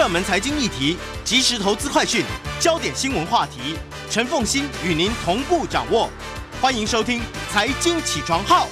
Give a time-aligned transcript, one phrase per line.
[0.00, 2.24] 热门财经议题，即时投资快讯，
[2.58, 3.76] 焦点新闻话题，
[4.08, 6.08] 陈凤欣与您同步掌握。
[6.58, 7.20] 欢迎收听
[7.52, 8.66] 《财经起床号》。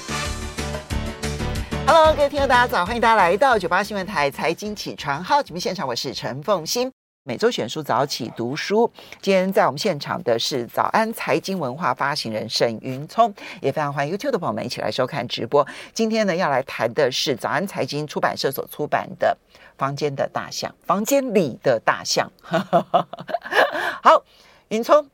[1.87, 2.87] Hello，各位听众，大家早！
[2.87, 6.91] 欢迎大家来到九八新闻台《财经起床号》节目现场，我是陈凤欣。
[7.29, 15.67] 每周选书早起读书，今天在我们现场的是早安财经文化发行人沈云聪，也非常欢迎 YouTube 的朋友们一起来收看直播。
[15.93, 19.37] 今天呢，要来谈的是早安财经出版社所出版的。
[19.77, 22.33] 房间的大象，房间里的大象。
[24.03, 24.25] 好，
[24.69, 25.07] 云聪，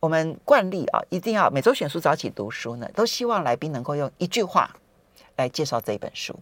[0.00, 4.74] 我们惯例啊，一定要每周选书早起读书呢，都希望来宾能够用一句话
[5.36, 6.34] 来介绍这一本书。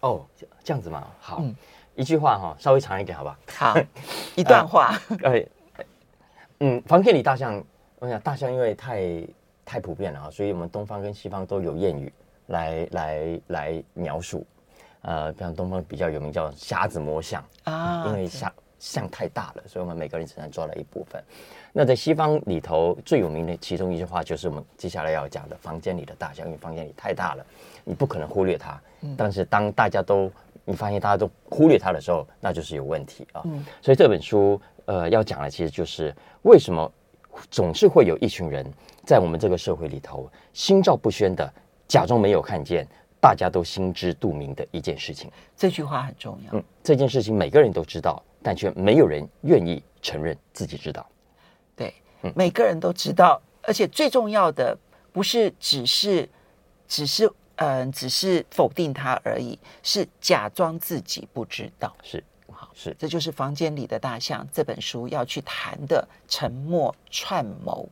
[0.00, 0.26] 哦，
[0.62, 1.06] 这样子嘛？
[1.18, 1.54] 好，嗯、
[1.94, 3.30] 一句话哈，稍微长一点，好不？
[3.52, 3.74] 好，
[4.36, 4.98] 一段话。
[5.22, 5.42] 呃，
[6.60, 7.62] 嗯，房间里大象，
[7.98, 9.22] 我想大象因为太
[9.64, 12.12] 太普遍了啊，所以我们东方跟西方都有谚语
[12.46, 14.46] 来来来描述。
[15.02, 21.22] 呃，像东方比较有名叫瞎子摸象啊，因为象象太大了，所以我们每个人只能抓了一部分。
[21.72, 27.46] 那在西方里头最有名的其中一句话，就是我们接下来要讲的房间里的大象，因为房间里太大了，
[27.84, 28.78] 你不可能忽略它。
[29.16, 30.30] 但是当大家都
[30.64, 33.42] 你发现大家都忽略它的时候，那就是有问题啊。
[33.44, 36.92] 嗯所以这本书呃要讲的其实就是为什么
[37.50, 38.64] 总是会有一群人
[39.04, 41.52] 在我们这个社会里头心照不宣的
[41.88, 42.86] 假装没有看见。
[43.22, 46.54] 大家都心知肚明的一件事情，这句话很重要。
[46.54, 51.06] 嗯，这件事情每个人都知道，但却没有人愿意承认自己知道。
[51.76, 54.74] 对，嗯，每个人都知道，而且最重要的
[55.12, 56.26] 不是只是，
[56.88, 61.94] 只是，嗯，呃，只是否定他而已，是假装自己不知道。
[62.02, 67.88] 是，好，是，这就是房间里的大象这本书要去谈的沉默串谋，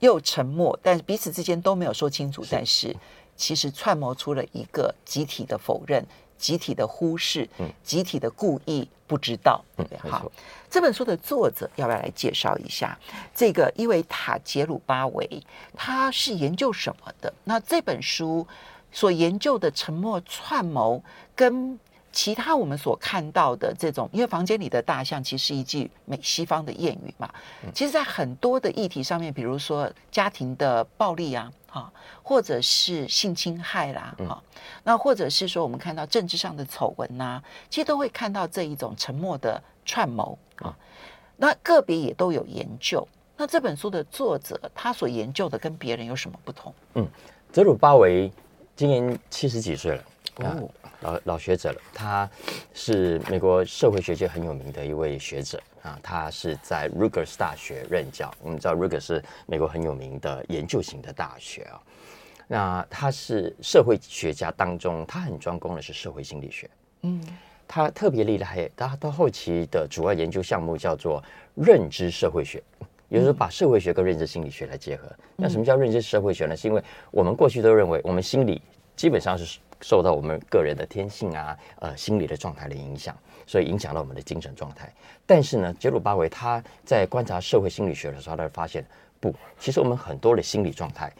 [0.00, 2.94] 又沉默，但是彼此之间都没有说清楚，是但是。
[3.36, 6.06] 其实串谋出了一个集体的否认、
[6.38, 9.84] 集体的忽视、嗯、集体的故意不知道，嗯？
[10.08, 10.30] 好，
[10.74, 12.98] 这本书的作者要不要来介绍一下？
[13.32, 15.40] 这个伊维塔·杰鲁巴维
[15.76, 17.32] 他是研究什么的？
[17.44, 18.44] 那这本书
[18.90, 21.00] 所研究的沉默串谋
[21.36, 21.78] 跟
[22.10, 27.32] 其他我们所看到的这种，因为房间里的大象其实是一句美西方的谚语嘛。
[27.72, 31.52] 其实，在很多的议题上面，比如说家庭的暴力啊。
[31.74, 31.92] 啊，
[32.22, 34.40] 或者是性侵害啦，啊，
[34.84, 40.76] 那或者是说我们看到政治上的丑闻呐，其实都会看到这一种沉默的串谋啊。
[41.36, 43.06] 那个别也都有研究。
[43.36, 46.74] 那这本书的作者他所研究的跟别人有什么不同？
[46.94, 47.08] 嗯，
[47.52, 48.32] 泽鲁巴维
[48.76, 50.04] 今年七十几岁了。
[50.36, 50.70] 哦。
[51.00, 52.30] 老老学者了，他
[52.72, 58.32] 是美国社会学界很有名的一位学者啊，他是在 Rutgers 大学任教。
[58.40, 61.82] 我们知道 Rutgers 是美国很有名的研究型的大学啊。
[62.48, 66.70] 那他是社会学家当中，他很专攻的是社会心理学。
[67.02, 67.22] 嗯，
[67.66, 71.22] 他特别厉害，他到后期的主要研究项目叫做
[71.54, 72.62] 认知社会学，
[73.08, 75.10] 也就是说把社会学跟认知心理学来结合。
[75.36, 76.56] 那什么叫认知社会学呢？
[76.56, 78.60] 是因为我们过去都认为我们心理
[78.96, 79.58] 基本上是。
[79.80, 83.14] 受到我们个人的天性啊，呃，心理的状态的影响，
[83.44, 84.90] 所以影响到我们的精神状态。
[85.26, 88.82] 但是呢，杰鲁巴维他在观察社会心理学的时候，他发现
[89.20, 91.12] 不，其实我们很多的心理状态，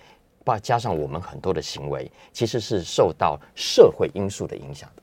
[0.44, 5.02] 把加上我们很多的行为，其实是受到社会因素的影响的。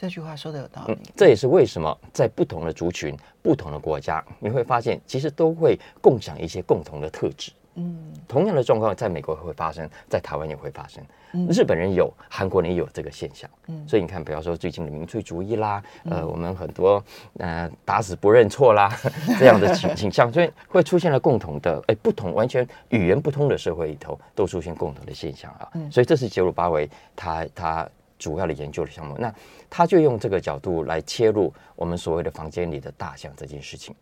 [0.00, 0.92] 这句话说的有道理。
[0.92, 7.50] 嗯，这也是为什么在不同的族群、不同的国家，你会发现其实都会共享一些共同的特质。
[7.74, 11.02] 嗯，同样的状况在美国会发生，在台湾也会发生。
[11.32, 13.48] 嗯、日本人有，韩国人也有这个现象。
[13.66, 17.02] 嗯，所以你看，比方说最近的民粹主义啦，嗯、呃，我们很多
[17.38, 18.96] 呃打死不认错啦
[19.38, 25.68] 这样的倾倾向，所以会出现了共同的，哎，不同完全语言不通的社会里头都出现共同的现象啊。
[25.74, 29.16] 嗯，所以这是杰鲁巴维他他主要的研究的项目。
[29.18, 29.32] 那
[29.70, 33.94] 他就用这个角度来切入我们所谓的房间里的大象这件事情。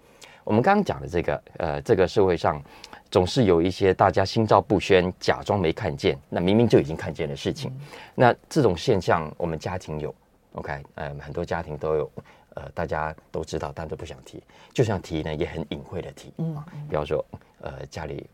[0.44, 2.62] 我们刚刚讲的这个，呃，这个社会上
[3.10, 7.68] 总是有一些大家心照不宣、假装没看见，那明明就已经看见的事情。
[8.14, 10.14] 那这种现象，我们家庭有
[10.52, 12.10] ，OK，呃，很多家庭都有，
[12.54, 14.40] 呃，大家都知道，但都不想提。
[14.72, 16.32] 就像提呢，也很隐晦的提。
[16.38, 16.56] 嗯，
[16.88, 17.24] 比方说，
[17.60, 18.24] 呃，家里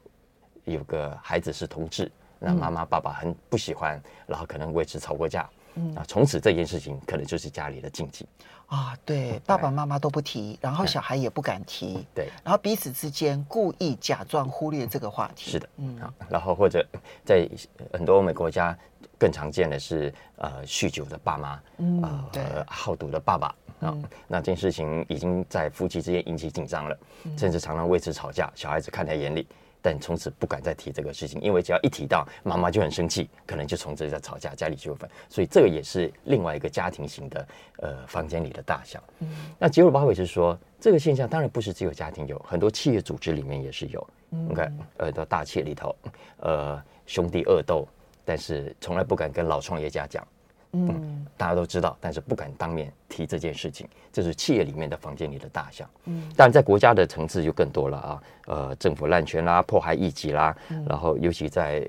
[0.64, 5.48] 有个孩子是同志，那妈妈爸爸很不喜欢，然后可能为此吵过架。
[5.74, 8.26] 嗯，啊，从此这件事情可能就是家里的禁忌。
[8.66, 15.50] 啊，对，爸爸妈妈都不提，然后小孩也不敢提，对，然后彼此之间故意假装忽略这个话题。
[15.50, 16.82] 是的，嗯，然后或者
[17.24, 17.46] 在
[17.92, 18.76] 很多欧美国家
[19.18, 23.54] 更常见的是，呃，酗酒的爸妈，嗯，呃，对，好赌的爸爸。
[23.80, 23.92] 啊，
[24.28, 26.96] 那这件事情已经在夫妻之间引起紧张了，
[27.36, 29.46] 甚至常常为此吵架，小孩子看在眼里。
[29.82, 35.10] 但从此不敢再提这个事情，因为只要一提到，妈妈就很生气，可能就从这在吵架，家里纠纷。
[35.28, 37.46] 所以这个也是另外一个家庭型的，
[37.78, 39.02] 呃，房间里的大小。
[39.18, 44.06] 嗯，那吉鲁巴韦是说，这个现象当然不是只有家庭有，很多企业组织里面也是有。
[44.30, 45.94] 嗯，你看，呃，到大企业里头，
[46.38, 47.86] 呃，兄弟恶斗，
[48.24, 50.26] 但是从来不敢跟老创业家讲。
[50.74, 55.86] 嗯，大家都知道，但是不敢当面提这件事情，这是企业里面的房间里的大象。
[56.06, 61.86] 嗯，当然在国家的层次就更多了啊，呃，政府滥权啦，迫害异己啦，嗯、然后尤其在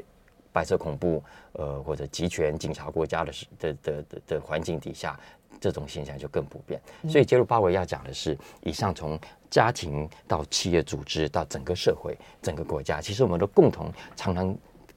[0.52, 5.18] 白色恐怖呃或者集权警察国家的的的的的环境底下，
[5.62, 6.82] 这种现象就更普遍。
[7.08, 9.18] 所以杰鲁巴维要讲的是，以上从
[9.50, 14.54] 家庭到企业组织到整个社会、整个国家，其实我们都共同常常。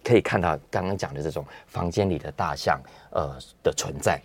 [0.06, 2.80] 可以看到刚刚讲的这种房间里的大象，
[3.10, 4.20] 呃的存在。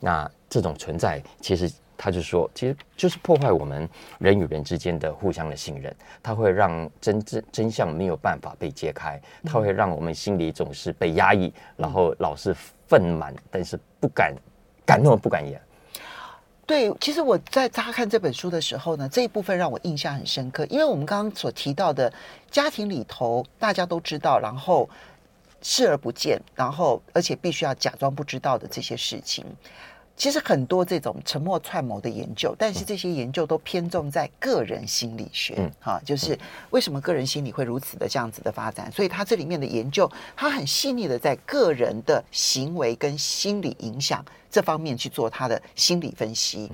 [0.00, 3.86] 那这种存在，其实他就说，其实就是破坏我们
[4.18, 5.94] 人与人之间的互相的信任。
[6.22, 12.54] 它会让真正真相没有办法被揭开，它会让我们心里总是被压抑，然后老是
[12.88, 14.34] 愤满，但是不敢
[14.86, 15.60] 敢怒不敢言。
[16.64, 22.10] 对，其实我在查看这本书的时候呢，这一部分让我印象很深刻，因为我们刚刚所提到的
[22.50, 24.88] 家庭里头，大家都知道，然后。
[25.62, 29.44] 视而不见，然后而且必须要假装不知道的这些事情，
[30.16, 36.38] 其实很多这种沉默串谋的研究，但是这些研究都偏重在个人心理学，嗯，哈，就是
[36.70, 46.70] 为什么个人心理会如此的这样子的发展，所以它这里面的研究，它很细腻的在个人的行为跟心理影响这方面去做它的心理分析，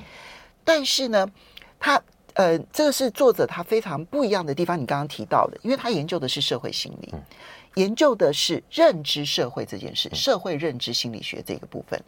[0.65, 1.29] 但是呢，
[1.81, 2.01] 它
[2.35, 7.13] 呃，这个是作者他非常不一样的地方，你刚刚提到的，因为他研究的是社会心理。
[7.75, 11.99] 研究的是认知社会这件事，社会认知心理学这个部分，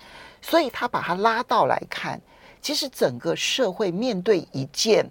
[0.43, 2.21] 所以他把它拉到来看，
[2.61, 5.09] 其实整个社会面对一件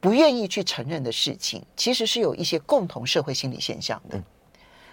[0.00, 4.22] 不愿意去承认的事情，其实是有一些共同社会心理现象的，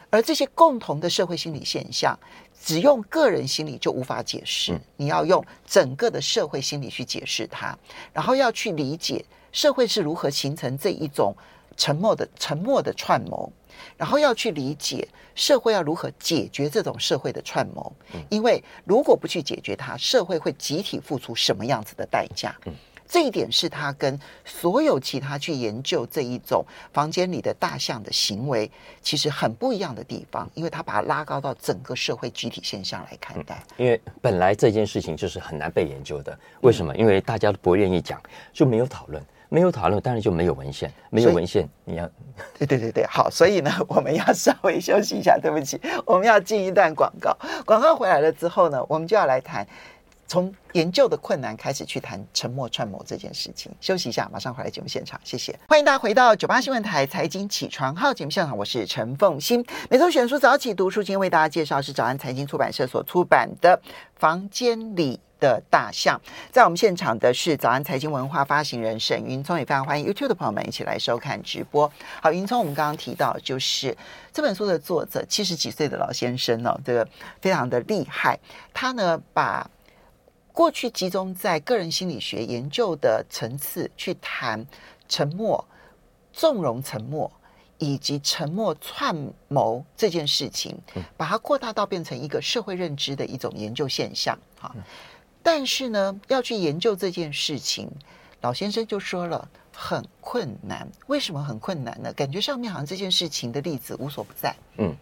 [0.09, 2.17] 而这些共同的社会心理现象，
[2.61, 7.77] 只用个人心理就无法解释，你要用整个的社会心理去解释它，
[8.11, 9.23] 然后要去理解
[9.53, 11.33] 社会是如何形成这一种
[11.77, 13.51] 沉默的沉默的串谋。
[13.97, 17.91] 然后要去理解社会要如何解决这种社会的串谋，
[18.29, 22.55] 因为如果不去解决它，社会会集体付出什么样子的代价？
[23.07, 26.63] 这一点是他跟所有其他去研究这一种
[26.93, 33.61] 房间里的大象的行为其实很不一样的地方，因为他把它拉高到整个社会集体现象来看待。
[33.75, 36.95] 因为本来这件事情就是很难被研究的，为什么？
[36.95, 38.17] 因为大家都不愿意讲，
[38.53, 39.21] 就没有讨论。
[39.53, 40.89] 没有讨论，当然就没有文献。
[41.09, 42.09] 没有文献，你要
[42.57, 43.29] 对对对对，好。
[43.29, 45.37] 所以呢，我们要稍微休息一下。
[45.37, 47.35] 对不起，我们要进一段广告。
[47.65, 49.67] 广告回来了之后呢，我们就要来谈
[50.25, 53.69] 从研究的困难开始去谈沉默串谋这件事情。
[53.81, 55.19] 休息一下，马上回来节目现场。
[55.21, 59.65] 谢谢，欢迎大家回到九八新闻台财经起床号节目现场，我是陈凤欣。
[59.89, 63.77] 每周选书早起读书，今天为大家介绍是早安财经出版社所出版的
[64.15, 66.21] 《房间里》的大象，
[66.51, 71.91] 在我们现场的是早安财经文化发行人沈云聪，也非常欢迎 YouTube 的朋友们一起来收看直播。
[72.21, 73.97] 好，云聪，我们刚刚提到，就是
[74.31, 77.05] 这本书的作者七十几岁的老先生哦，这个
[77.41, 78.39] 非常的厉害。
[78.71, 79.67] 他呢，把
[80.53, 84.63] 过去集中在个人心理学研究的层次去谈
[85.09, 85.65] 沉默、
[86.31, 87.31] 纵容沉默
[87.79, 89.15] 以及沉默串
[89.47, 90.77] 谋这件事情，
[91.17, 94.37] 把它扩大到变成一个社会认知的一种研究现象。
[94.59, 94.71] 哈。
[95.43, 97.89] 但是呢，要去研究这件事情，
[98.41, 100.87] 老先生就说了很困难。
[101.07, 102.13] 为什么很困难呢？
[102.13, 104.55] 感觉上面好像这件事情的例子无所不在。
[104.77, 104.95] 嗯，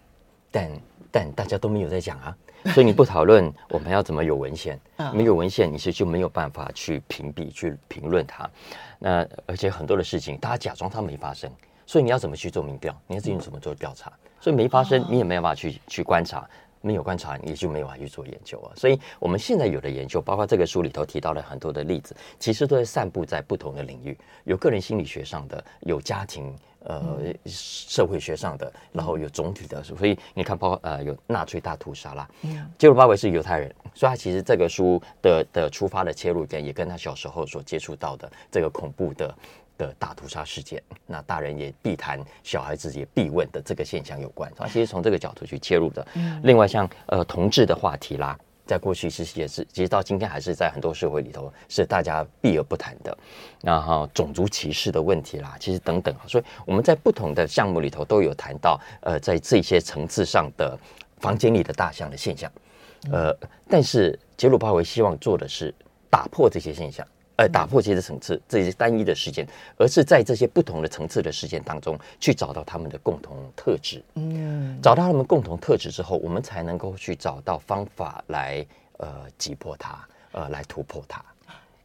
[0.52, 0.72] 但
[1.12, 2.38] 但大家都没有在讲啊，
[2.74, 4.80] 所以你不讨论，我们要怎么有文献？
[5.14, 8.50] 没有文献，你是就没有办法去评比、去评论它。
[8.98, 11.52] 那而且很多的事情，大家假装它没发生，
[11.86, 12.96] 所以你要怎么去做民调？
[13.08, 14.12] 你要自己怎么做调查？
[14.40, 16.48] 所以没发生，你也没有办法去去观察。
[16.82, 18.72] 没有观察，你就没有办法去做研究啊。
[18.76, 29.84] 所以，我们现在有的研究，包括这个书里头提到了很多的例子，其实都在散布在不同的领域，有个人心理学上的，有家庭呃社会学上的，然后有总体的。
[29.84, 32.30] 所以你看，包括呃有纳粹大屠杀啦，
[32.78, 39.36] 杰鲁巴韦是犹太人，所以他其实这个书的的出发的切入点，也跟他小时候所接触到的这个恐怖的。
[39.80, 46.06] 的大屠杀事件，那大人也必谈，小孩子也必问的这个现象有关，啊其实从这个角度去切入的。
[46.44, 53.18] 另外像呃同志的话题啦，在过去其实也是，其实到今天还是在很多社会里头是大家避而不谈的。
[53.62, 60.78] 然后种族歧视的问题啦，其实等等，所以我们在不同的项目里头都有谈到，呃，在这些层次上的
[61.20, 62.52] 房间里的大象的现象。
[63.12, 63.34] 呃，
[63.70, 65.74] 但是杰鲁巴维希望做的是
[66.10, 67.08] 打破这些现象，
[67.40, 74.04] 呃，打破这些层次，这些单一的事件，而是在这些不同的层次的事件当中去找到他们的共同特质。
[74.16, 78.66] 嗯，找到他们共同特质之后，我们才能够去找到方法来
[78.98, 81.24] 呃击破它，呃，来突破它。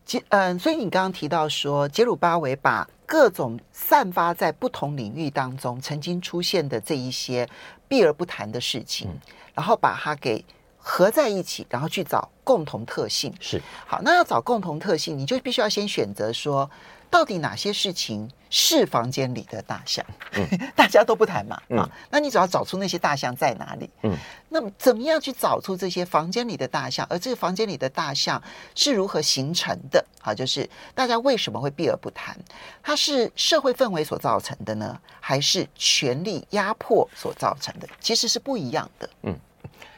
[0.05, 7.49] 杰嗯，所以你刚刚提到说，杰鲁巴维把各种散发在不同领域当中曾经出现的这一些
[7.87, 9.21] 避而不谈的事情，嗯，
[9.55, 10.45] 然后把它给。
[10.87, 13.33] 合在一起，然后去找共同特性。
[13.41, 16.71] 是好，那要找共同特性，你就必须要先选择说，
[17.09, 20.05] 到底哪些事情是房间里的大象？
[20.33, 21.59] 嗯、 大家都不谈嘛。
[21.71, 23.89] 嗯、啊，那你只要找出那些大象在哪里。
[24.03, 24.15] 嗯，
[24.51, 27.07] 那么怎么样去找出这些房间里的大象？
[27.09, 28.41] 而这个房间里的大象
[28.75, 30.05] 是如何形成的？
[30.21, 32.39] 啊，就是大家为什么会避而不谈？
[32.83, 37.89] 它是社会氛围所造成的呢，还是权力压迫所造成的？
[38.01, 39.09] 其实是不一样的。
[39.23, 39.35] 嗯。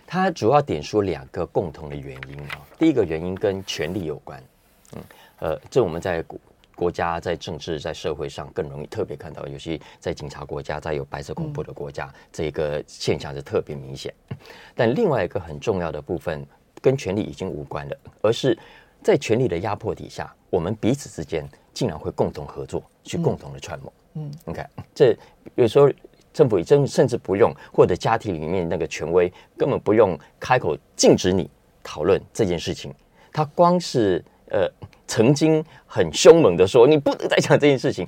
[0.06, 2.64] 它主要点出两个共同的原因啊。
[2.78, 4.42] 第一个原因跟权力有关，
[4.94, 5.02] 嗯，
[5.40, 6.38] 呃，这我们在国
[6.74, 14.14] 国家、在政治、在社会上更容易特别看到，尤其在警察国家、在有白色恐怖的国家，这个现象是特别明显。
[14.74, 16.46] 但另外一个很重要的部分
[16.80, 18.56] 跟权力已经无关了，而是
[19.02, 23.92] 在权力的压迫底下，我们彼此之间竟然会共同合作，去共同的串谋。
[24.14, 25.16] 嗯，你看，这
[25.56, 25.90] 有时候。
[26.36, 31.48] 政府真甚至不用，或者家庭里面那个权威根本不用开口禁止你
[31.82, 32.92] 讨论这件事情，
[33.32, 34.70] 他光是呃
[35.06, 38.06] 曾经很凶猛的说你不能再讲这件事情，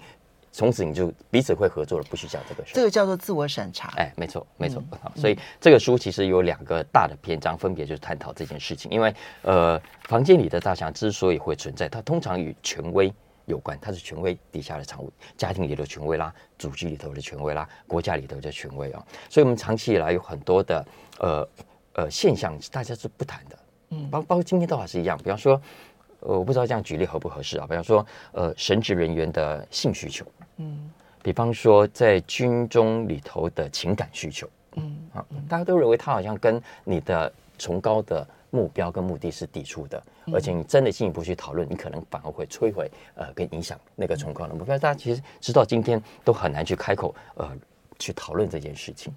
[0.53, 2.73] 从此你就彼此会合作了，不许讲这个事。
[2.75, 3.95] 这个叫做自我审查。
[3.97, 4.83] 哎，没错，没错。
[5.03, 8.91] 好，所以这个书其实有两个大的篇章，分别就是探讨这件事情。
[8.91, 13.11] 因为呃，房间里的大象之所以会存在，它通常与权威。
[13.49, 20.87] 有关，它是权威底下的产物，家庭里的权威啦，组织里头的权威啦，国家里头的权威啊，所以我们长期以来有很多的
[21.19, 21.49] 呃
[21.95, 23.59] 呃现象，大家是不谈的，
[23.91, 25.61] 嗯，包包括今天都还是一样，比方说，
[26.21, 30.27] 呃，我不知道这样举例合不合适啊，比方说，呃，神职人员的性需求，
[30.59, 30.91] 嗯，
[31.23, 35.09] 比方说在军中里头的情感需求，嗯。
[35.15, 38.29] 啊，大家都认为他好像跟你的崇高的。
[38.51, 40.03] 目标跟目的是抵触的，
[40.33, 44.79] 而且你真的进一步去讨论，你可能反而会摧毁呃跟影响那个崇高的目标。
[44.79, 47.51] 大家其实直到今天都很难去开口呃
[47.99, 49.13] 去讨论这件事情。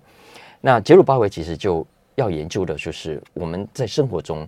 [0.59, 1.85] 那杰鲁巴维其实就
[2.15, 4.47] 要研究的就是我们在生活中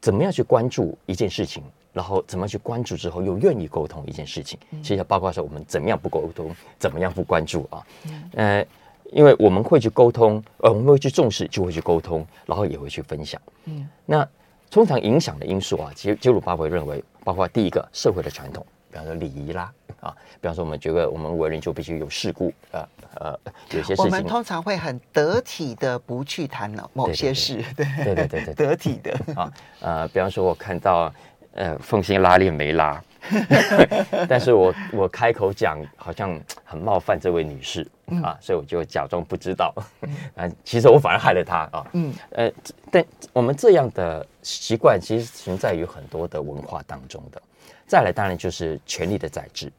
[0.00, 1.62] 怎么样去关注一件事情，
[1.92, 4.58] 然后怎么去关注之后又愿意沟通一件事情。
[4.82, 7.86] 其实包括说我们怎么样不沟通，怎么样不关注啊？
[8.34, 8.66] 呃。
[9.12, 13.40] 因为我们会去沟通，呃，我们会去重视，就会去沟通，然后也会去分享。
[13.64, 14.26] 嗯，那
[14.70, 23.38] 通常影响的因素啊，其实杰鲁巴维认为，包括第一个社会的传统，比方说礼仪啦，啊，比方说我们觉得我们为人就必须有世故，呃呃，
[23.70, 24.04] 有些事情。
[24.04, 29.18] 我们通常会很得体的不去谈了某些事，对对对对对， 得体的。
[29.34, 31.12] 啊，呃，比方说我看到
[31.54, 33.02] 呃凤馨拉链没拉，
[34.28, 37.86] 但是我我开口讲好像很冒犯这位女士。
[38.10, 39.74] 嗯、啊，所以我就假装不知道，
[40.34, 41.86] 啊，其实我反而害了她啊。
[41.92, 42.50] 嗯，呃，
[42.90, 47.42] 但我们这样的习惯其实存在于很多的文化当中的。
[47.86, 49.70] 再来，当然就是权力的宰制，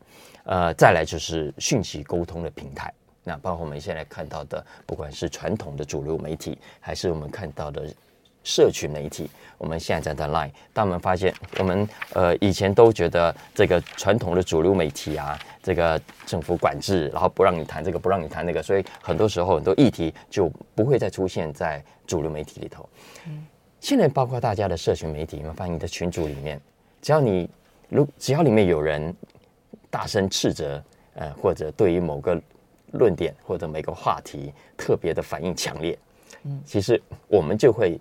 [0.43, 2.93] 呃，再来就是讯息沟通的平台。
[3.24, 7.88] 那包括我们现在看到的，不管是传统的主流媒体，还是我们看到的。
[8.43, 22.88] 社群媒体，我们现在在的 Line，当我们发现，我们呃以前都觉得这个传统的主流媒体啊，这个政府管制，然后不让你谈这个，不让你谈那个，所以很多时候很多议题就不会再出现在主流媒体里头。
[23.27, 23.46] 嗯，
[23.81, 26.60] 现在包括大家的社群媒体，你们发现你的群组里面，
[27.01, 27.48] 只要你
[27.89, 29.13] 如只要里面有人
[29.89, 30.81] 大声斥责，
[31.15, 32.41] 呃，或者对于某个
[32.93, 36.00] 论点或者每个话题特别的反应强烈，
[36.46, 38.00] 嗯，其实我们就会。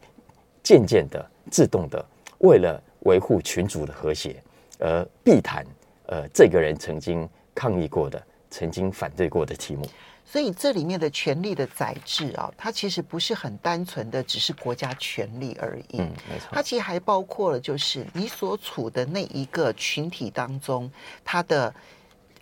[0.68, 2.04] 渐渐的，自动的，
[2.40, 4.37] 为了维护群组的和谐，
[4.78, 5.64] 而避谈
[6.04, 9.88] 呃，这个人曾经抗议过的、曾经反对过的题目。
[10.26, 16.00] 所以这里面的权力的宰制啊，它其实不是很单纯的，只是国家权力而已。
[16.00, 16.48] 嗯，没错。
[16.52, 20.92] 它其实还包括了，就是你所处的那一个群体当中，
[21.25, 21.75] 它的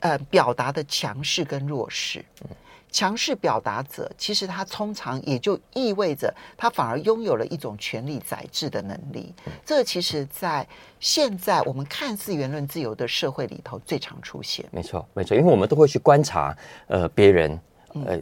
[0.01, 2.25] 呃表达的强势跟弱势。
[2.43, 2.49] 嗯。
[2.97, 9.35] 强势表达者，其实他通常也就意味着他反而拥有了一种权力宰制的能力。
[9.67, 10.67] 这其实，在
[10.99, 14.65] 现在我们看似言论自由的社会里头，最常出现。
[14.71, 17.61] 没错，没错，因为我们都会去观察，呃，别人，
[18.07, 18.19] 呃，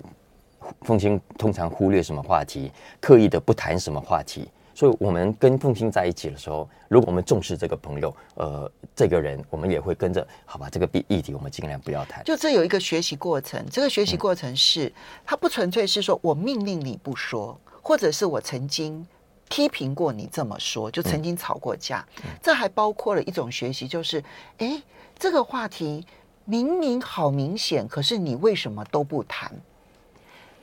[0.83, 10.69] 凤清通常忽略什么话题，刻意的不谈什么话题，所以我们跟凤馨在一起的时候，如果我们重视这个朋友，呃，这个人，我们也会跟着，好吧？
[10.69, 12.25] 这个议题我们尽量不要谈。
[12.25, 14.93] 就这有一个学习过程，这个学习过程是、嗯、
[15.25, 19.07] 它不纯粹是说我命令你不说，或者是我曾经
[19.49, 22.05] 批评过你这么说，就曾经吵过架。
[22.25, 24.23] 嗯、这还包括了一种学习，就是
[24.59, 24.83] 哎，
[25.17, 26.05] 这个话题
[26.45, 29.53] 明明好明显，可是你为什么都不谈？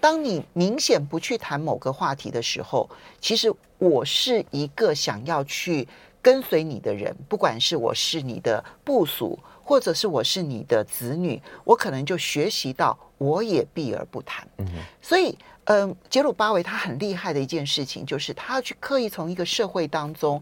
[0.01, 2.89] 当你明显不去谈某个话题的时候，
[3.21, 5.87] 其实我是一个想要去
[6.23, 14.45] 跟随你的人，不管是我是你的部属，或者是我是你的子女，我可能就学习到我也避而不谈。
[14.57, 14.65] 嗯，
[15.01, 20.41] 所以，嗯、呃，杰鲁巴维他很厉害的一件事情，就是他要去刻意从一个社会当中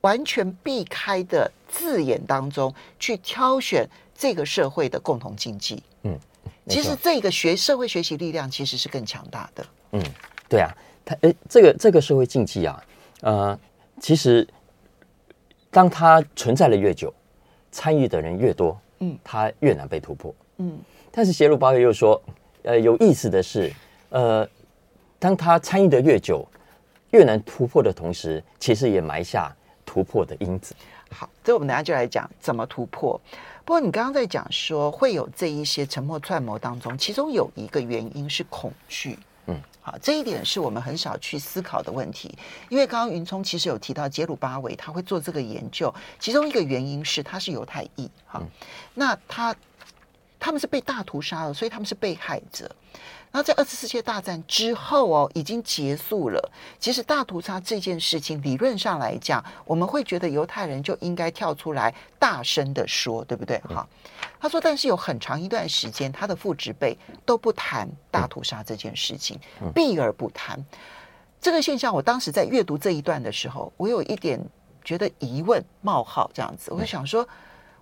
[0.00, 5.80] 完全避开的字眼当中去挑选这个社会的共同禁忌。
[6.02, 6.18] 嗯。
[6.68, 9.66] 其实这个学社会学习力量其实是更强大的。
[9.92, 10.02] 嗯，
[10.48, 10.70] 对啊，
[11.04, 12.84] 他诶，这个这个社会禁忌啊，
[13.22, 13.58] 呃，
[14.00, 14.46] 其实
[15.70, 17.12] 当它存在的越久，
[17.70, 20.34] 参与的人越多，嗯，它越难被突破。
[20.58, 20.78] 嗯，
[21.10, 22.20] 但是邪路巴维又说，
[22.62, 23.72] 呃，有意思的是，
[24.10, 24.48] 呃，
[25.18, 26.46] 当他参与的越久，
[27.10, 29.54] 越难突破的同时，其实也埋下
[29.86, 30.74] 突破的因子。
[31.10, 33.18] 好，这我们等下就来讲怎么突破。
[33.68, 39.18] 不过你刚刚在讲说会有这一些沉默串谋当中，其中有一个原因是恐惧。
[39.44, 42.34] 嗯，好，这一点是我们很少去思考的问题。
[42.70, 48.10] 因为刚刚云聪其实有提到杰鲁巴维他会做这个研究，其中一个原因是他是犹太裔。
[48.26, 48.42] 哈，
[48.94, 49.54] 那他
[50.40, 52.74] 他们是被大屠杀了，所以他们是被害者。
[53.30, 56.50] 然后在二次世界大战之后哦，已经结束了。
[56.80, 63.58] 其实大屠杀这件事情，理论上来讲，我们会觉得犹太人就应该跳出来大声的说，对不对？
[63.58, 63.86] 哈，
[64.40, 69.38] 他说，但是有很长一段时间，他的父执辈都不谈大屠杀这件事情，
[69.74, 70.64] 避而不谈。
[71.38, 74.40] 这个现象，我当时在阅读这一段的时候，我有一点
[74.82, 77.28] 觉得疑问冒号这样子，我就想说，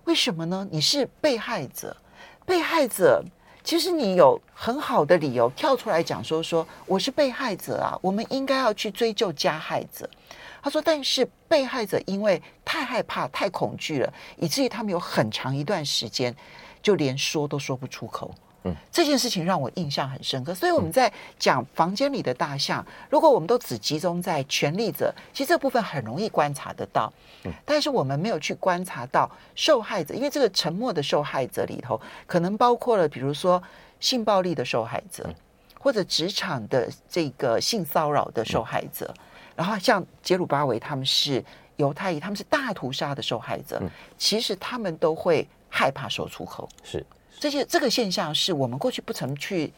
[0.03, 0.67] 为什么呢？
[0.69, 1.95] 你是被害者，
[2.45, 3.23] 被害者。
[3.67, 10.09] 其实你有很好的理由跳出来讲说，说我是被害者啊，我们应该要去追究加害者。
[10.61, 16.33] 他说，但是被害者因为太害怕、太恐惧了，以至于他们有很长一段时间
[16.81, 18.33] 就连说都说不出口。
[18.91, 27.11] 这件事情让我印象很深刻，所以我们在讲房间里的大象，如果我们都只集中在权力者，其实这部分很容易观察得到，
[27.65, 33.61] 但是我们没有去观察到受害者，因为这个沉默的受害者里头，可能包括了比如说
[33.99, 35.29] 性暴力的受害者，
[35.79, 39.13] 或者职场的这个性骚扰的受害者，
[39.55, 41.43] 然后像杰鲁巴维他们是
[41.77, 43.81] 犹太裔，他们是大屠杀的受害者，
[44.17, 47.05] 其实他们都会害怕说出口，是。
[47.39, 49.71] 这些这个现象是我们过去不曾去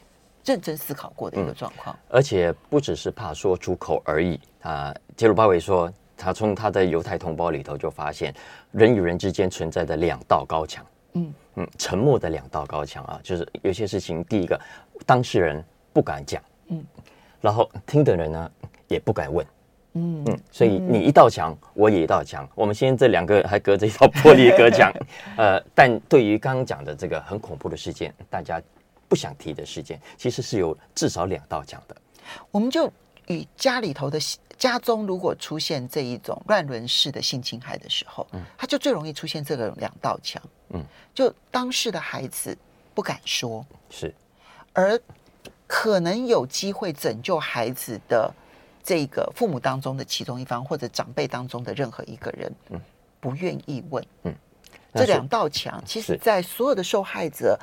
[0.45, 4.39] 认真思考过的一个状况，嗯、而且不只是怕说出口而已。
[4.62, 8.34] 啊，杰鲁巴维说，他从他的犹太同胞里头就发现，
[8.72, 10.86] 人与人之间存在的两道高墙。
[11.13, 14.60] 嗯嗯，沉默的两道高墙啊，就是有些事情，第一个
[15.06, 16.86] 当事人不敢讲，嗯，
[17.41, 18.52] 然后听的人呢
[18.88, 19.45] 也不敢问。
[19.93, 24.93] 嗯嗯，所以你一道墙，我也一道墙， 我们现在这两个还隔着一道玻璃隔墙，
[25.36, 28.62] 呃，但对于刚刚讲的这个很恐怖的事件，大家
[29.08, 31.95] 不想提的事件，其实是有至少两道墙的。
[32.52, 32.91] 我们就
[33.28, 34.19] 与家里头的
[34.58, 42.56] 家中，如果出现这一种乱伦式的性侵害的时候，嗯，他就最容易出现这个两道墙，嗯，就当事的孩子
[42.93, 44.13] 不敢说，是，
[44.73, 44.99] 而
[45.65, 48.32] 可能有机会拯救孩子的。
[48.89, 52.82] 这个父母当中的其中一方，或者长辈当中的任何一个人，嗯，
[53.19, 54.34] 不愿意问，嗯，
[54.95, 57.56] 这两道墙，其实，在所有的受害者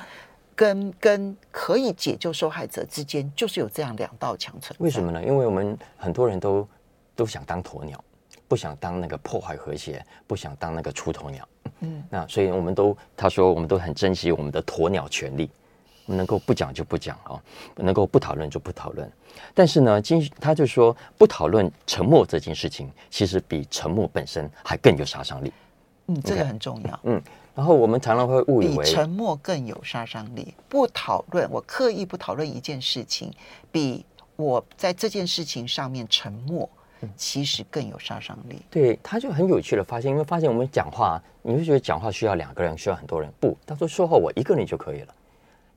[0.55, 4.81] 跟跟可以解救受害者之间，就是有这样两道墙存在。
[4.81, 5.21] 为什么呢？
[5.21, 6.65] 因为我们很多人都
[7.13, 8.01] 都想当鸵鸟，
[8.47, 11.45] 不想当那个破坏和谐，不想当那个出头鸟，
[11.81, 15.51] 嗯，那所以我们都他说我们都很珍惜我们的鸵鸟权利。
[16.07, 17.39] 能够不讲就不讲啊，
[17.75, 19.07] 能够不讨论就不讨论。
[19.53, 25.53] 但是呢，今他就说不讨论沉默这件事情，其实比沉默本身还更有杀伤力。
[26.07, 26.99] 嗯，这个很重要。
[27.03, 27.21] 嗯，
[27.53, 30.53] 然后我们常常会误以为比沉默更有杀伤力。
[30.69, 33.31] 不讨论，我刻意不讨论一件事情，
[33.71, 34.05] 比
[34.37, 36.67] 我在这件事情上面沉默，
[37.15, 38.61] 其实更有杀伤力。
[38.71, 43.29] 对，他就很有趣的发现，因为发现我们讲话，你会觉得讲话需要两个人，需要很多人。
[43.39, 45.13] 不，他说说话我一个人就可以了。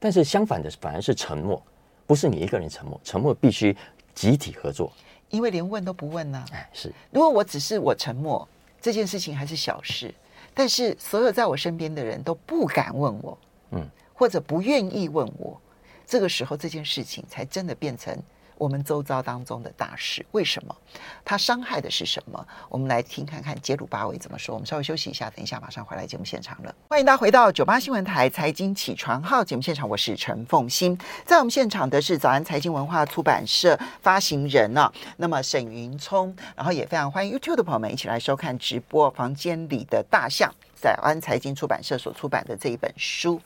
[0.01, 1.63] 但是相反的，反而是沉默，
[2.07, 3.77] 不是你一个人沉默，沉默必须
[4.15, 4.91] 集体合作，
[5.29, 6.47] 因为连问都不问呢、啊。
[6.53, 6.91] 哎，是。
[7.13, 8.49] 如果我只是我沉默，
[8.81, 10.13] 这件事情还是小事，
[10.55, 13.39] 但是所有在我身边的人都不敢问我，
[13.73, 15.61] 嗯，或者不愿意问我，
[16.07, 18.17] 这个时候这件事情才真的变成
[18.61, 20.25] 我们周遭当中的大事。
[20.33, 20.77] 为什么？
[21.25, 22.47] 它伤害的是什么？
[22.69, 24.55] 我们来听看看杰鲁巴维怎么说。
[24.55, 26.75] 我们稍微休息一下，等一下马上回来节目现场了。
[26.91, 30.99] 欢迎大家回到九八新闻台财经起床号节目现场，我是陈凤欣。
[31.25, 39.11] 在我们现场的是早安财经文化出版社发行人呢、啊，那么沈云聪，然后也非常欢迎 YouTube 的朋友们一起来收看直播。
[39.13, 43.41] 房间里的大象，早安财经出版社所出版的这一本书。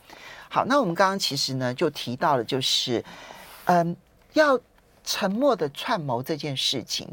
[0.48, 3.04] 好，那我们刚刚其实呢就提到了，就是
[3.66, 3.96] 嗯。
[4.34, 4.58] 要
[5.04, 7.06] 沉默的串谋这件事情，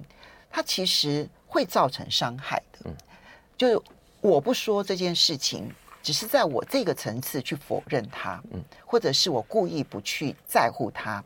[0.49, 2.79] 它其实会造成伤害的。
[2.85, 2.95] 嗯，
[3.57, 3.79] 就是
[4.21, 5.69] 我不说这件事情，
[6.01, 11.21] 只是在我这个层次去否认它，嗯，或者是我故意不去在乎它，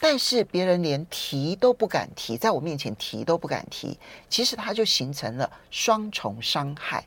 [0.00, 3.96] 但是别人连提都不敢提，在我面前提都不敢提，
[4.28, 7.06] 其实它就形成了双重伤害。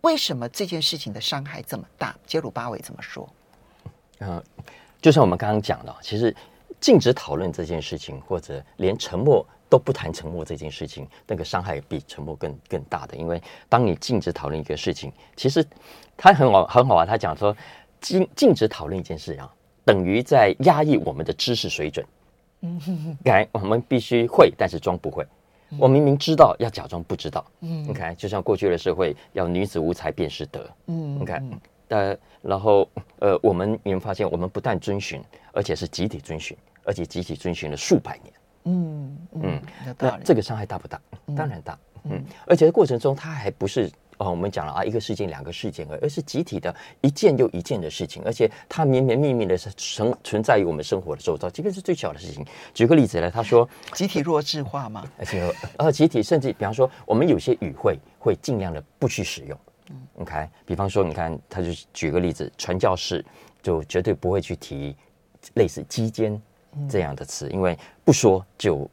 [0.00, 2.16] 为什么这件事情的伤害这么大？
[2.26, 3.28] 杰鲁巴维怎么说？
[4.20, 4.44] 嗯、呃，
[5.02, 6.34] 就像我们刚刚讲的，其实。
[6.80, 13.16] 禁止讨论这件事情，或者连沉默都不谈沉默这件事情，那个伤害比沉默更更大的。
[13.16, 15.64] 因为当你禁止讨论一个事情，其实
[16.16, 17.04] 他很好很好啊。
[17.04, 17.54] 他讲说
[18.00, 19.52] 禁禁止讨论一件事啊，
[19.84, 22.04] 等于在压抑我们的知识水准。
[22.62, 25.26] 嗯哼哼，该我们必须会，但是装不会。
[25.78, 27.44] 我明明知道，要假装不知道。
[27.60, 30.68] 嗯，你看，就像过去的社会，要女子无才便是德。
[30.86, 32.88] 嗯，你看，呃，然后
[33.20, 36.56] 呃，我们你们发现，我们不但遵循，而且是集体遵循。
[36.90, 39.62] 而且集体遵循了数百年，嗯嗯，
[39.96, 41.00] 那这个伤害大不大？
[41.36, 42.20] 当然大，嗯。
[42.46, 48.20] 而且在过程中，它还不是哦，我们讲了啊，一个事件、两个事件，而是集体的一件又一件的事情。
[48.26, 52.44] 而且它绵绵密密的存存在于我们生活的周遭，即便是最小的事情。
[52.74, 55.08] 举个例子来，他说，集体弱智化嘛？
[55.16, 59.56] 而且呃，集体甚至比方说，我们有些语汇会尽量的不去使用。
[59.90, 63.24] 嗯，OK，比方说，你看，他就举个例子，传教士
[63.62, 64.96] 就绝对不会去提
[65.54, 66.40] 类似鸡奸。
[66.88, 68.88] 这样的词，因为不说就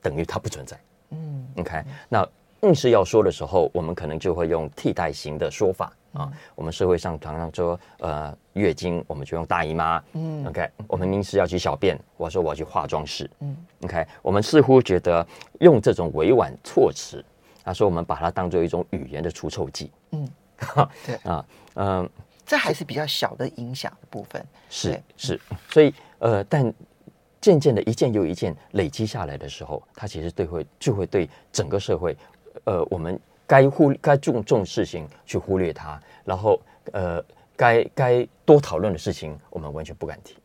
[0.00, 0.78] 等于它不存在。
[1.10, 2.26] 嗯，OK，那
[2.62, 6.32] 硬是要说的时候，我们可能就会用替代型的说法啊。
[6.54, 10.02] 我们社会上常常说，呃，月经我们就用大姨妈。
[10.12, 13.28] 嗯，OK，我们临时要去小便，我说我要去化妆室。
[13.40, 15.26] 嗯，OK，我们似乎觉得
[15.60, 17.22] 用这种委婉措辞，
[17.62, 19.90] 他说我们把它当做一种语言的除臭剂。
[20.12, 20.28] 嗯，
[21.04, 22.08] 对 啊，嗯，
[22.46, 24.42] 这还是比较小的影响的部分。
[24.70, 26.72] 是是，所以呃，但。
[27.42, 32.16] 渐渐的，一件又一件累积下来的时候，它其实对会就会对整个社会，
[32.64, 36.58] 呃，我们该忽该重重事情去忽略它，然后
[36.92, 37.22] 呃，
[37.56, 40.36] 该该多讨论的事情，我们完全不敢提。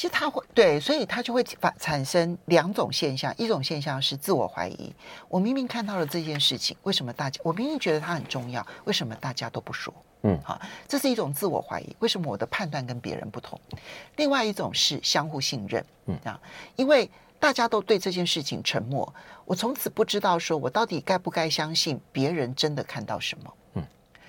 [0.00, 4.90] 其实他会对，所以他就会发产生两种现象，一种现象是自我怀疑，
[5.28, 9.92] 我明明看到了这件事情，为什么大家我明明觉得它很重要，为什么大家都不说？
[10.22, 10.58] 嗯，好，
[10.88, 13.60] 这是一种自我怀疑，为什么我的判断跟别人不同？
[14.16, 16.40] 另外一种是相互信任，嗯啊，
[16.76, 23.84] 因为大家都对这件事情沉默，我从此不知道说我到底该不该相信别人真的看到什么。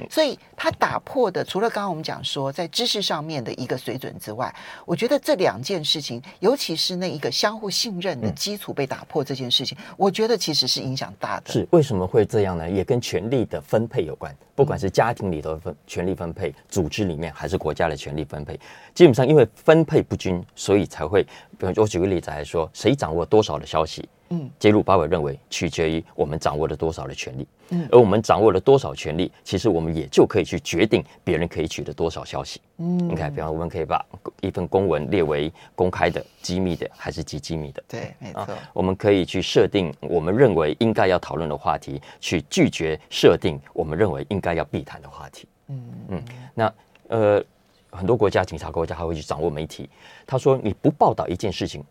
[0.10, 4.54] 所以，他打破的除了刚刚我们讲说在知识上面的一个水准之外，
[4.86, 11.52] 我觉得这两件事情，尤其是那一个相互信任的基础被打破这件事情，嗯、我觉得其实是影响大的。
[11.52, 12.70] 是为什么会这样呢？
[12.70, 18.60] 也跟权力的分配有关，不管是家庭里头的分权力分配，组织里面还是国家的权力分配，
[18.94, 21.26] 基本上因为分配不均，所以才会。
[21.70, 24.08] 比如我举个例子来说，谁掌握多少的消息？
[24.34, 32.62] 嗯，揭露八委认为取决于我们掌握了多少的权利，嗯，而我们掌握了多少权利，其实我们也就可以去决定别人可以取得多少消息。
[32.78, 34.06] 嗯，你看，比方我们可以把
[34.40, 37.84] 一份公文列为公开的、机密的，还是极机密的？
[37.90, 38.40] 对，没错。
[38.40, 45.46] 啊，我们可以去设定我们认为应该要讨论的话题，去拒绝设定我们认为应该要避谈的话题。
[45.68, 46.74] 嗯嗯，那
[47.10, 47.44] 呃，
[47.92, 49.90] 很多国家警察国家还会去掌握媒体。
[50.26, 51.84] 他说，你不报道一件事情。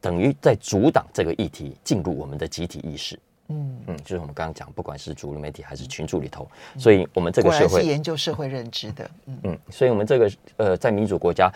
[0.00, 11.52] 等于在阻挡这个议题进入我们的集体意识，嗯嗯，就是我们刚刚讲，不管是主流媒体还是群组里头，嗯、所以我们这个社会是研究社会认知的，嗯嗯，所以我们这个呃，在民主国家，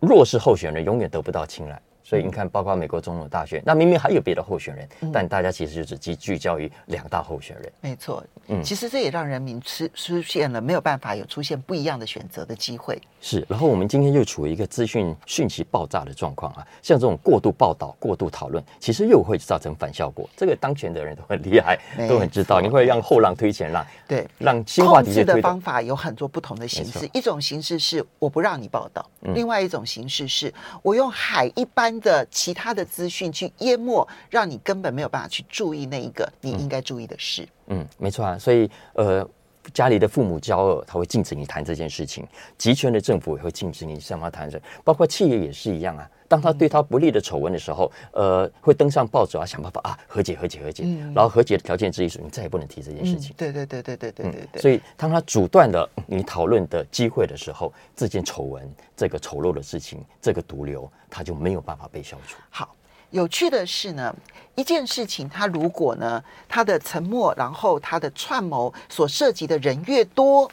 [0.00, 1.80] 弱势候选人永远得不到青睐。
[2.08, 7.70] 所以你看，包括美国总统大选，那明明还有别的候选人，但大家其实就只聚聚焦于两大候选人。
[7.82, 12.98] 没错，嗯，其实这也让人民出出现了没有办法有出现不一样的选择的机会。
[13.20, 20.26] 是，然后我们今天又处于一个资讯讯息爆炸的状况啊，像这种过度报道、过度讨论，其实又会造成反效果。
[20.34, 27.06] 这个当权的人都很厉害，都很知道，你会让后浪推前浪，对，让新话题的方法有很多不同的形式。
[27.12, 30.50] 一种形式是我不让你报道，另外一种形式是
[30.82, 31.97] 我用海一般。
[32.00, 37.48] 的其他的资讯去淹没，让你根本没有办法去注意那一个你应该注意的事。
[37.66, 38.38] 嗯，没错啊。
[38.38, 39.28] 所以呃，
[39.72, 42.26] 家里的父母骄傲他会禁止你谈这件事情
[42.56, 46.08] 集权的政府也会禁止你向他谈这包括企业也是一样啊。
[46.26, 50.84] 当他对他不利的丑闻的时候呃会登上报纸啊想办法啊和解和解和解。
[51.14, 53.34] 然后和解的条件之一是你再也不能提这件事情。
[53.36, 62.36] 对对对对对对所以当他阻断了你讨论的机会的时候这件丑闻这个丑陋的事情这个毒瘤他就没有办法被消除。
[62.50, 62.74] 好
[63.10, 64.14] 有趣的是呢
[64.58, 70.50] 一件事情，他如果呢，他的沉默，然后他的串谋所涉及的人越多。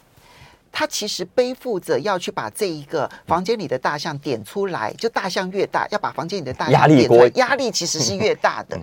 [0.71, 8.77] 他其实背负着要去把这一个房间里的大象点出来，就大象越大，要把房间里的大象点出来，压力压力其实是越大的。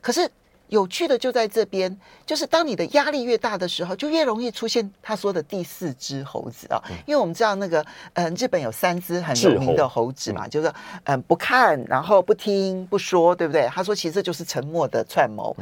[0.00, 0.28] 可是
[0.74, 6.82] 有趣的就在这边，就是当你的压力越大的时候，就越容易出现他说的第四只猴子啊。
[7.06, 7.84] 因为我们知道那个，
[8.14, 10.72] 嗯，日本有三只很有名的猴子嘛，就是
[11.04, 13.68] 嗯不看，然后不听不说，对不对？
[13.68, 15.56] 他说其实这就是沉默的串谋。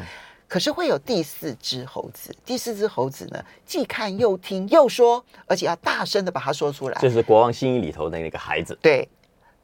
[0.49, 6.99] 可是会有第四只猴子，第四只猴子呢，既看又听又说，而且要大声的把它说出来。
[7.01, 8.79] 这是《国王新衣》里头的那个孩子。
[8.83, 9.09] 对，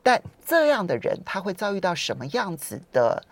[0.02, 3.22] 但这样的人他会遭遇到什么样子的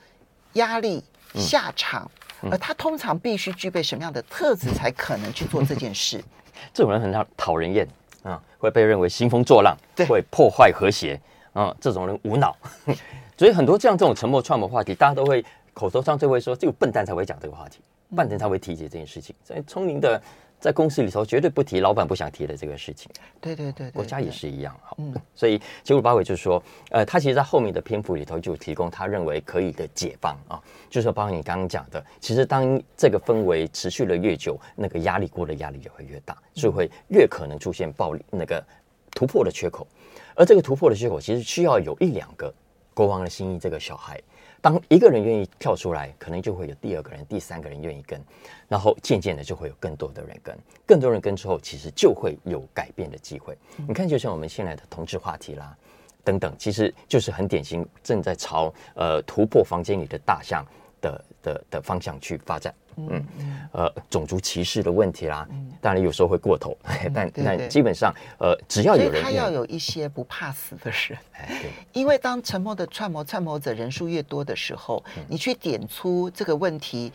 [0.53, 1.03] 压力
[1.35, 2.11] 下场？
[2.51, 6.23] 而他通常必须具备什么样的特质才可能去做这件事？
[6.73, 7.87] 这种人很讨人厌
[8.23, 11.21] 啊，会被认为兴风作浪，对会破坏和谐
[11.53, 11.75] 啊。
[11.81, 12.57] 这种人无脑，
[13.37, 15.45] 所以很多这样这种沉默串谋话题，大家都会。
[15.77, 17.81] 口头上就会说，只有笨蛋才会讲这个话题，
[18.17, 19.37] 笨蛋才会提及这件事情。
[19.45, 20.19] 所以聪明的
[20.59, 23.11] 在公司里头绝对不提老板不想提的这个事情。
[23.41, 24.75] 对对对，国家也是一样。
[24.83, 38.65] 好，嗯， 所以九五八尾就是说，呃，他其实在后面的篇幅里头就提供他认为可以的解放啊，就是包括你刚刚讲的，其实当这个氛围持续了越久，那个压力锅的压力也会越大，所以会越可能出现暴力那个
[39.13, 39.87] 突破的缺口。
[40.35, 42.53] 而这个突破的缺口，其实需要有一两个
[42.93, 44.21] 国王的心意这个小孩。
[44.61, 48.21] 当一个人愿意跳出来，可能就会有第二个人、第三个人愿意跟，
[48.69, 53.57] 然后渐渐的就会有更多的人跟，更多人跟之后，其实就会有改变的机会。
[53.87, 55.77] 你看，就像我们现在的同志话题啦，
[56.25, 60.67] 等等，其实就是很典型，正在朝呃突破房间里的大象
[61.01, 62.75] 的的的方向去发展。
[62.97, 63.25] 嗯，
[63.73, 65.47] 呃，种族歧视的问题啦，
[65.83, 66.77] 当然有时候会过头，
[67.13, 71.19] 但但基本上，呃，只要有人，他要有一些不怕死的人，
[71.61, 77.13] 对，因为当沉默的串谋串谋者人数越多的时候，你去点出这个问题，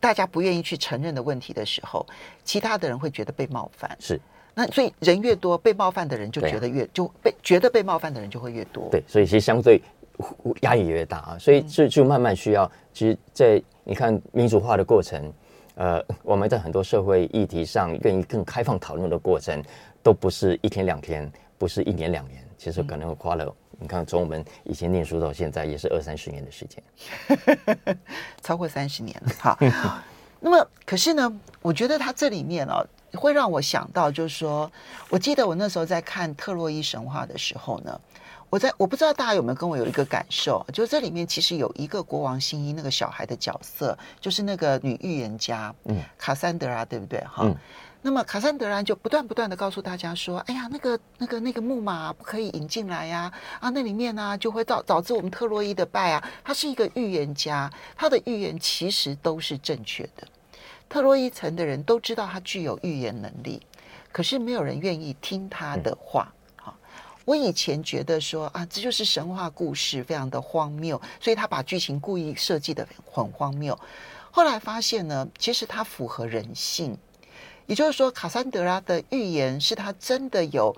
[0.00, 2.06] 大家不愿意去承认的问题的时候，
[2.42, 4.18] 其他的人会觉得被冒犯，是，
[4.54, 9.82] 那所以人越多，被冒犯的人就觉得越就被觉得被冒犯的人就会越多，对，所以其实相对
[10.62, 13.62] 压力越大啊，所以就就慢慢需要，其实，在。
[13.84, 15.32] 你看民主化的过程，
[15.74, 19.62] 呃，我们在很多社会议题上愿意更开放讨论的过程，
[20.02, 23.54] 都不是一天两天，不是一年两年，其实可能花了。
[23.78, 26.82] 你看，从我们以前念书到现在，也是二三十年的时间，
[28.42, 29.32] 超过三十年了。
[29.38, 29.58] 好，
[30.38, 34.70] 那么可是呢，我觉得它这里面哦，会让我想到，就是说，
[35.08, 38.00] 我记得我那时候在看特洛伊神话的时候呢。
[38.50, 47.20] 我在我不知道大家有没有跟我有一个感受，就这里面其实有一个国王新衣那个小孩的角色，就是那个女预言家，嗯，卡珊德拉，对不对？
[47.20, 47.54] 哈、嗯，
[48.02, 56.28] 那么卡珊德拉就不断不断的告诉大家说，哎呀，那个那个那个木马不可以引进来呀，啊，啊，那里面呢、啊、就会导导致我们特洛伊的败啊。
[56.42, 60.26] 他是一个预言家，他的预言其实都是正确的，
[60.88, 63.62] 特洛伊城的人都知道他具有预言能力，
[64.10, 66.32] 可是没有人愿意听他的话。
[66.34, 66.39] 嗯
[67.30, 73.78] 我以前觉得说啊，这就是神话故事，非常的荒谬，所以他把剧情故意设计的很荒谬。
[74.32, 76.98] 后来发现呢，其实它符合人性，
[77.66, 80.74] 也就是说，卡珊德拉的预言是他真的有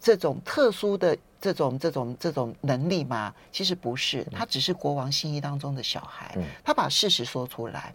[0.00, 3.34] 这种特殊的这种这种这种能力吗？
[3.50, 7.92] 其实不是，他只是国王心意当中的小孩，他把事实说出来，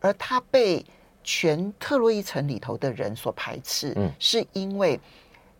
[0.00, 0.84] 而他被
[1.22, 4.98] 全特洛伊城里头的人所排斥，是因为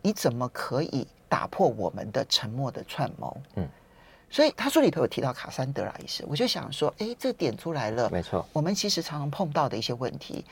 [0.02, 1.06] 你怎么可以？
[1.28, 3.68] 打破我们的沉默的串谋，嗯，
[4.30, 10.44] 所以他书里头有提到卡珊德拉一事，我就想说，哎，这点出来了，没错，我们其实常常碰到的一些问题，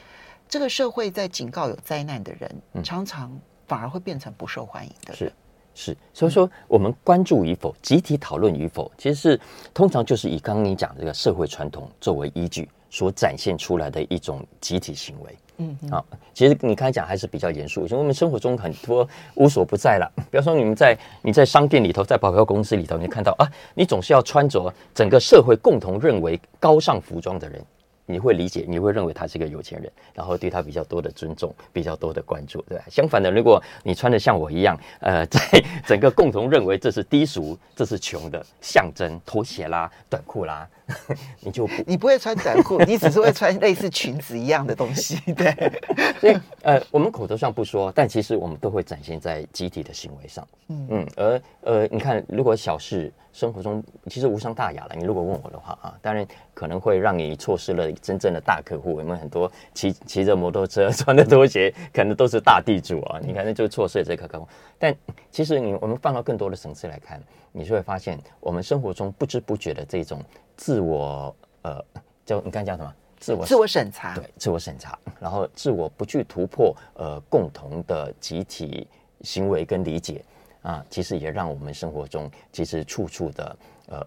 [0.49, 5.33] 这个社会在警告有灾难的人，嗯、常常反而会变成不受欢迎的人，是
[5.75, 9.41] 是，所以说我们关注与否，集体讨论与否，其实是
[9.73, 15.37] 通常就是以刚刚你讲的这个社会传统作为依据所展现出来的一种集体行为。
[15.57, 20.09] 嗯，好，其实你刚才讲还是比较严肃，因为我们生活中很多无所不在了。
[20.31, 27.61] 比方说，你们在你在商店里头，在保镖公司里头，你看到啊，你总是要穿着整个社会共同认为高尚服装的人，
[28.07, 32.85] 你会理解，你会认为他是一个有钱人，然后对他比较多的尊重，比较多的关注，对吧？
[32.89, 35.41] 相反的，如果你穿的像我一样，呃，在
[35.85, 40.69] 整个共同认为这是低俗，这是穷的象征，拖鞋啦、短裤啦。
[41.41, 45.73] 你就不你不会穿短裤，你只是会穿类似裙子一样的东西，对。
[46.21, 50.47] 所以呃，我们口头上不说，但其实我们都会展现在集体的行为上。
[50.69, 58.95] 嗯嗯，而呃，你看，如果小事生活中其实无伤大雅了，你如果问我的话啊，当然可能会让你错失了真正的大客户。
[58.95, 64.47] 我们很多骑骑着摩托车、 穿着拖鞋，可能都是大地主啊，你可能就错失了这个客户。
[64.79, 64.95] 但
[65.31, 67.21] 其实你我们放到更多的层次来看，
[67.57, 70.21] 你就会发现，我们生活中不知不觉的这种。
[70.57, 71.81] 自我呃，
[72.27, 72.95] 叫你刚才讲什么？
[73.19, 78.87] 自我自我审查，对，自我审查，然后自我不去突破呃共同的集体
[79.23, 80.25] 行为跟理解
[80.63, 84.07] 啊，其实也让我们生活中其实处处的呃，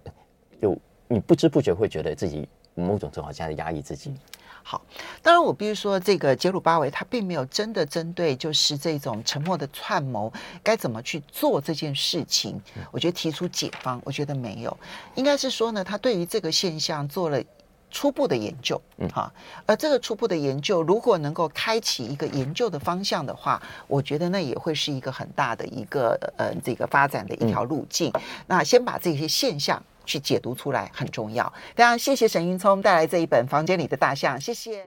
[0.59, 4.13] 有你不知不觉会觉得自己某种程度好像在压抑自己。
[4.69, 4.81] 好，
[5.21, 10.29] 当然我必须说，这个杰鲁巴维他并没有真的针对就是这种沉默的串谋
[10.61, 14.77] 该怎么去做这件事情，我觉得提出解方，我觉得没有，
[15.15, 17.41] 应该是说呢，他对于这个现象做了
[17.89, 19.31] 初步的研究，嗯，哈，
[19.65, 28.11] 而这个初步的研究如果能够开启一个研究的方向的话，我觉得那也会是一个很大的一个呃这个发展的一条路径。
[28.47, 29.81] 那先把这些现象。
[30.07, 34.83] 去解读出来很重要，非常谢谢沈云聪带来这一本《房间里的大象》，谢谢。